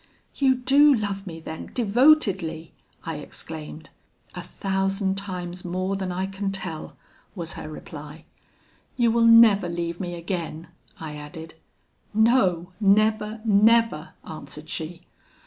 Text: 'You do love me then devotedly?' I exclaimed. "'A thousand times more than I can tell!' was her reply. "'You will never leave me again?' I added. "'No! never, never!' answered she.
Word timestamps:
'You 0.33 0.55
do 0.55 0.95
love 0.95 1.27
me 1.27 1.39
then 1.39 1.69
devotedly?' 1.75 2.73
I 3.05 3.17
exclaimed. 3.17 3.91
"'A 4.33 4.41
thousand 4.41 5.13
times 5.15 5.63
more 5.63 5.95
than 5.95 6.11
I 6.11 6.25
can 6.25 6.51
tell!' 6.51 6.97
was 7.35 7.53
her 7.53 7.69
reply. 7.69 8.25
"'You 8.97 9.11
will 9.11 9.27
never 9.27 9.69
leave 9.69 9.99
me 9.99 10.15
again?' 10.15 10.69
I 10.99 11.17
added. 11.17 11.53
"'No! 12.15 12.71
never, 12.79 13.41
never!' 13.45 14.13
answered 14.27 14.69
she. 14.69 15.03